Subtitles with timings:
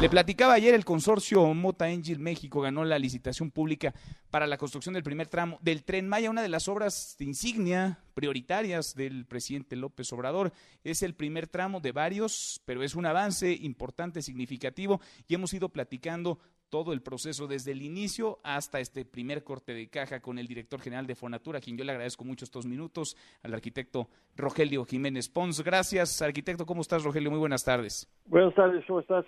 [0.00, 3.92] Le platicaba ayer el consorcio Mota Angel México ganó la licitación pública
[4.30, 7.98] para la construcción del primer tramo del Tren Maya, una de las obras de insignia
[8.14, 10.54] prioritarias del presidente López Obrador.
[10.84, 15.68] Es el primer tramo de varios, pero es un avance importante, significativo y hemos ido
[15.68, 16.38] platicando
[16.70, 20.80] todo el proceso desde el inicio hasta este primer corte de caja con el director
[20.80, 25.28] general de Fonatura, a quien yo le agradezco mucho estos minutos, al arquitecto Rogelio Jiménez
[25.28, 25.62] Pons.
[25.62, 26.64] Gracias, arquitecto.
[26.64, 27.30] ¿Cómo estás, Rogelio?
[27.30, 28.08] Muy buenas tardes.
[28.26, 29.26] Buenas tardes, ¿cómo estás?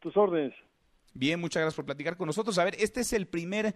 [0.00, 0.54] Tus órdenes.
[1.14, 2.58] Bien, muchas gracias por platicar con nosotros.
[2.58, 3.74] A ver, este es el primer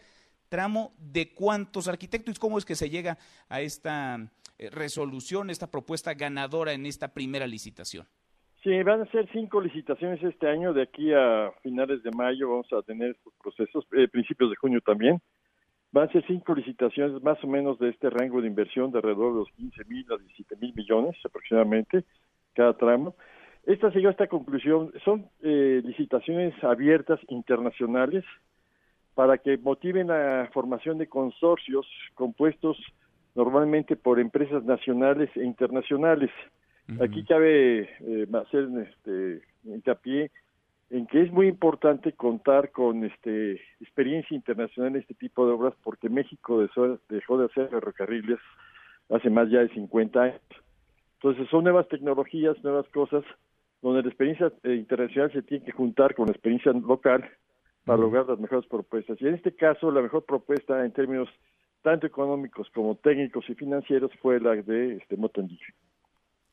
[0.48, 6.14] tramo de cuántos arquitectos, ¿cómo es que se llega a esta eh, resolución, esta propuesta
[6.14, 8.06] ganadora en esta primera licitación?
[8.62, 12.72] Sí, van a ser cinco licitaciones este año, de aquí a finales de mayo vamos
[12.72, 15.20] a tener estos procesos, eh, principios de junio también.
[15.90, 19.32] Van a ser cinco licitaciones más o menos de este rango de inversión de alrededor
[19.32, 22.04] de los 15 mil a 17 mil millones aproximadamente
[22.54, 23.16] cada tramo.
[23.64, 28.24] Esta se llegó esta conclusión, son eh, licitaciones abiertas internacionales
[29.14, 32.78] para que motiven la formación de consorcios compuestos
[33.34, 36.30] normalmente por empresas nacionales e internacionales.
[37.00, 40.30] Aquí cabe eh, hacer este, hincapié
[40.90, 45.74] en que es muy importante contar con este experiencia internacional en este tipo de obras
[45.82, 46.98] porque México dejó,
[47.38, 48.38] de hacer ferrocarriles
[49.08, 50.40] hace más ya de 50 años.
[51.14, 53.24] Entonces son nuevas tecnologías, nuevas cosas,
[53.80, 57.24] donde la experiencia eh, internacional se tiene que juntar con la experiencia local
[57.84, 59.20] para lograr las mejores propuestas.
[59.20, 61.28] Y en este caso, la mejor propuesta en términos
[61.82, 65.16] tanto económicos como técnicos y financieros fue la de este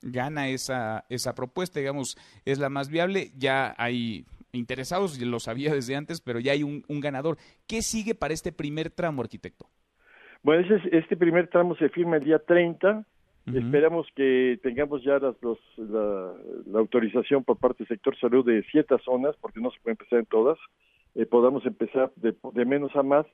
[0.02, 3.32] gana esa, esa propuesta, digamos, es la más viable.
[3.38, 7.38] Ya hay interesados, lo sabía desde antes, pero ya hay un, ganador.
[7.68, 9.68] ¿Qué sigue para este primer tramo, arquitecto?
[10.42, 13.06] Bueno, este primer tramo se firma el día 30.
[13.54, 19.02] Esperamos que tengamos ya las, los, la, autorización por parte del sector salud de ciertas
[19.02, 20.60] zonas, porque no se puede empezar en todas.
[21.16, 23.26] Eh, podamos empezar de, de menos a más.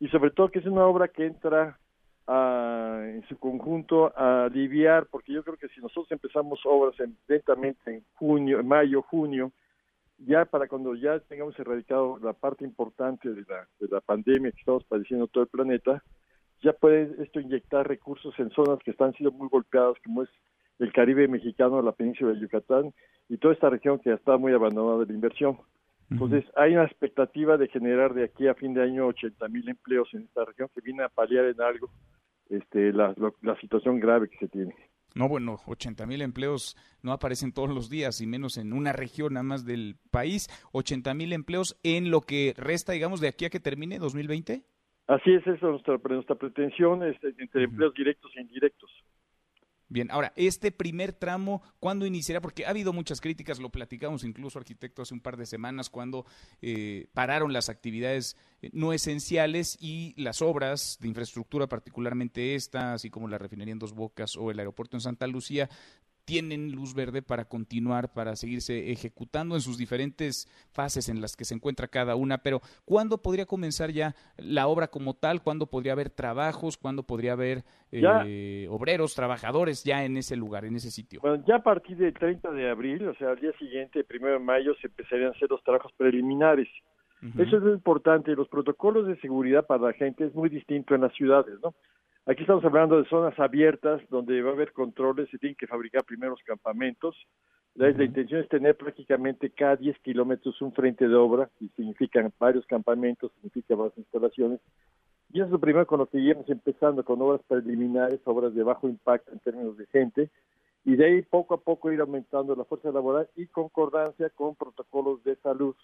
[0.00, 1.78] Y sobre todo que es una obra que entra
[2.26, 7.94] en su conjunto a aliviar, porque yo creo que si nosotros empezamos obras en, lentamente
[7.94, 9.52] en junio, en mayo, junio,
[10.18, 14.60] ya para cuando ya tengamos erradicado la parte importante de la, de la pandemia que
[14.60, 16.02] estamos padeciendo todo el planeta,
[16.62, 20.30] ya puede esto inyectar recursos en zonas que están siendo muy golpeadas, como es
[20.78, 22.92] el Caribe mexicano, la península de Yucatán
[23.28, 25.58] y toda esta región que está muy abandonada de la inversión.
[26.10, 30.08] Entonces, hay una expectativa de generar de aquí a fin de año 80 mil empleos
[30.12, 31.90] en esta región que viene a paliar en algo
[32.50, 34.74] este, la, la situación grave que se tiene.
[35.14, 39.34] No, bueno, 80 mil empleos no aparecen todos los días y menos en una región
[39.34, 40.48] nada más del país.
[40.72, 44.64] 80 mil empleos en lo que resta, digamos, de aquí a que termine 2020.
[45.06, 48.90] Así es, eso nuestra, nuestra pretensión es entre empleos directos e indirectos.
[49.94, 52.40] Bien, ahora, este primer tramo, ¿cuándo iniciará?
[52.40, 56.26] Porque ha habido muchas críticas, lo platicamos incluso, arquitecto, hace un par de semanas, cuando
[56.62, 63.08] eh, pararon las actividades eh, no esenciales y las obras de infraestructura, particularmente esta, así
[63.08, 65.70] como la refinería en Dos Bocas o el aeropuerto en Santa Lucía,
[66.24, 71.44] tienen luz verde para continuar, para seguirse ejecutando en sus diferentes fases en las que
[71.44, 75.42] se encuentra cada una, pero ¿cuándo podría comenzar ya la obra como tal?
[75.42, 76.76] ¿Cuándo podría haber trabajos?
[76.76, 81.20] ¿Cuándo podría haber eh, obreros, trabajadores ya en ese lugar, en ese sitio?
[81.20, 84.44] Bueno, ya a partir del 30 de abril, o sea, al día siguiente, primero de
[84.44, 86.68] mayo, se empezarían a hacer los trabajos preliminares.
[87.38, 88.36] Eso es lo importante.
[88.36, 91.74] Los protocolos de seguridad para la gente es muy distinto en las ciudades, ¿no?
[92.26, 96.04] Aquí estamos hablando de zonas abiertas donde va a haber controles, se tienen que fabricar
[96.04, 97.14] primeros campamentos.
[97.74, 102.64] La, intención es tener prácticamente cada 10 kilómetros un frente de obra, y significan varios
[102.64, 104.60] campamentos, significa varias instalaciones.
[105.32, 108.62] Y eso es lo primero con lo que iremos empezando, con obras preliminares, obras de
[108.62, 110.30] bajo impacto en términos de gente,
[110.86, 115.22] y de ahí poco a poco ir aumentando la fuerza laboral y concordancia con protocolos
[115.24, 115.74] de salud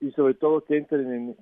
[0.00, 1.36] y sobre todo que entren en,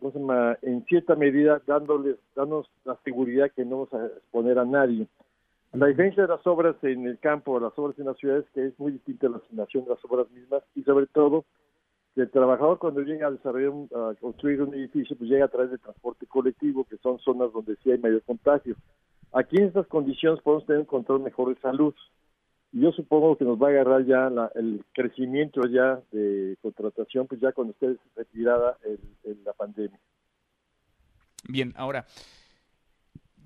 [0.62, 5.08] en cierta medida dándoles, dándonos la seguridad que no vamos a exponer a nadie.
[5.72, 8.78] La diferencia de las obras en el campo, las obras en las ciudades, que es
[8.78, 11.44] muy distinta a la asignación de las obras mismas y sobre todo
[12.14, 15.70] que el trabajador cuando llega a desarrollar, a construir un edificio, pues llega a través
[15.70, 18.76] del transporte colectivo, que son zonas donde sí hay mayor contagio.
[19.32, 21.92] Aquí en estas condiciones podemos tener un control mejor de salud
[22.74, 27.52] yo supongo que nos va a agarrar ya el crecimiento ya de contratación, pues ya
[27.52, 29.98] cuando esté retirada el, la pandemia.
[31.48, 32.04] Bien, ahora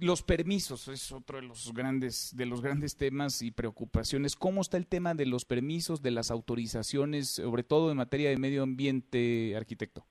[0.01, 4.35] los permisos es otro de los grandes de los grandes temas y preocupaciones.
[4.35, 8.39] ¿Cómo está el tema de los permisos, de las autorizaciones, sobre todo en materia de
[8.39, 10.05] medio ambiente, arquitecto?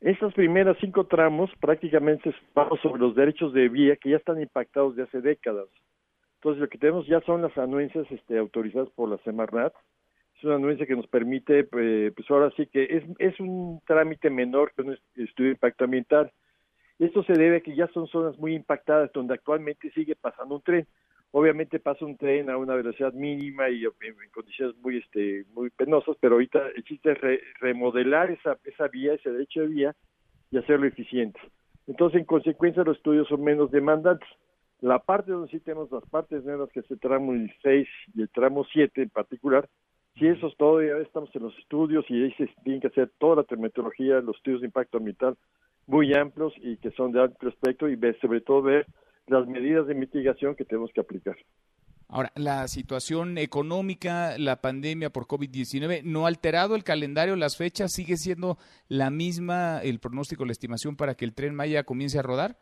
[0.00, 4.96] Estas primeras cinco tramos prácticamente vamos sobre los derechos de vía que ya están impactados
[4.96, 5.68] de hace décadas.
[6.38, 9.72] Entonces, lo que tenemos ya son las anuencias este, autorizadas por la Semarnat.
[10.36, 14.30] es una anuencia que nos permite, pues, pues ahora sí que es, es un trámite
[14.30, 16.32] menor que un estudio de impacto ambiental.
[17.00, 20.62] Esto se debe a que ya son zonas muy impactadas donde actualmente sigue pasando un
[20.62, 20.86] tren.
[21.32, 26.16] Obviamente pasa un tren a una velocidad mínima y en, condiciones muy este muy penosas,
[26.20, 27.14] pero ahorita existe
[27.60, 29.96] remodelar esa, esa vía, ese derecho de vía
[30.50, 31.40] y hacerlo eficiente.
[31.88, 34.28] Entonces, en consecuencia, los estudios son menos demandantes.
[34.80, 37.32] La parte donde sí tenemos las partes negras, que es el tramo
[37.62, 39.68] 6 y el tramo 7 en particular,
[40.18, 43.10] si eso es todo, ya estamos en los estudios y ahí se tienen que hacer
[43.18, 45.36] toda la terminología, los estudios de impacto ambiental
[45.88, 48.86] muy amplios y que son de alto espectro y ver, sobre todo ver
[49.26, 51.36] las medidas de mitigación que tenemos que aplicar.
[52.10, 57.92] Ahora, la situación económica, la pandemia por COVID-19, ¿no ha alterado el calendario, las fechas?
[57.92, 58.56] ¿Sigue siendo
[58.88, 62.58] la misma el pronóstico, la estimación para que el tren Maya comience a rodar?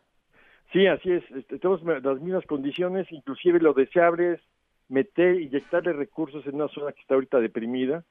[0.71, 1.23] Sí, así es.
[1.31, 4.41] Este, tenemos las mismas condiciones, inclusive lo deseable es
[4.89, 8.03] meter, inyectarle recursos en una zona que está ahorita deprimida.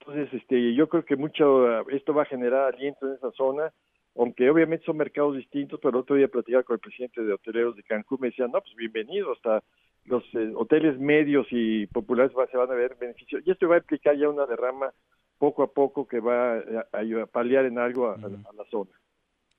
[0.00, 3.72] Entonces, este, yo creo que mucho esto va a generar aliento en esa zona,
[4.16, 7.76] aunque obviamente son mercados distintos, pero el otro día platicaba con el presidente de hoteleros
[7.76, 9.62] de Cancún, me decían, no, pues bienvenido, hasta
[10.06, 13.42] los eh, hoteles medios y populares se van a ver beneficios.
[13.44, 14.92] Y esto va a implicar ya una derrama
[15.38, 18.90] poco a poco que va a, paliar en algo a, la zona.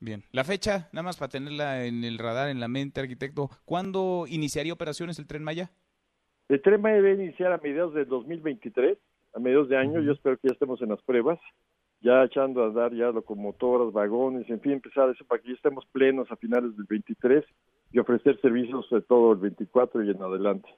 [0.02, 4.26] Bien, la fecha, nada más para tenerla en el radar, en la mente, arquitecto, ¿cuándo
[4.30, 5.72] iniciaría operaciones el Tren Maya?
[6.48, 8.98] El tren debe iniciar a mediados del 2023,
[9.36, 10.02] a mediados de año.
[10.02, 11.38] Yo espero que ya estemos en las pruebas,
[12.02, 15.86] ya echando a dar ya locomotoras, vagones, en fin, empezar eso para que ya estemos
[15.92, 17.46] plenos a finales del 23
[17.92, 20.70] y ofrecer servicios de todo el 24 y en adelante.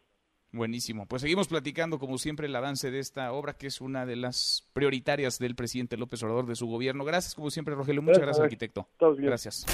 [0.54, 1.06] Buenísimo.
[1.06, 4.68] Pues seguimos platicando, como siempre, el avance de esta obra, que es una de las
[4.74, 7.06] prioritarias del presidente López Obrador de su gobierno.
[7.06, 8.02] Gracias, como siempre, Rogelio.
[8.02, 8.88] Muchas gracias, arquitecto.
[8.98, 9.66] Todos Gracias.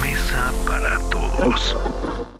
[0.00, 2.34] Mesa para todos.